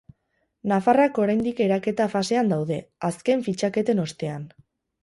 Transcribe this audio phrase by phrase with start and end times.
[0.71, 2.81] Nafarrak oraindik eraketa fasean daude,
[3.13, 4.53] azken fitxaketen ostean.